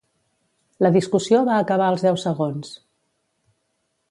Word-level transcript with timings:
La 0.85 0.91
discussió 0.95 1.43
va 1.51 1.59
acabar 1.67 1.91
als 1.91 2.07
deu 2.09 2.21
segons. 2.25 2.73